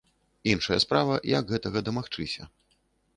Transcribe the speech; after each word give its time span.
Іншая 0.53 0.77
справа, 0.85 1.19
як 1.33 1.51
гэтага 1.53 1.79
дамагчыся. 1.91 2.49